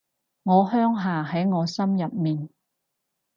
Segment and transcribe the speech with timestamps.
[0.41, 2.49] 我鄉下喺我心入面